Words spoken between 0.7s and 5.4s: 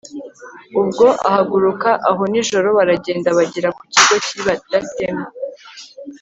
ubwo ahaguruka aho nijoro, baragenda bagera ku kigo cy'i datema